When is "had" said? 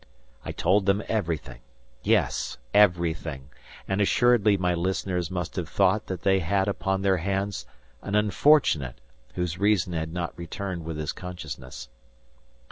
6.39-6.67, 9.93-10.11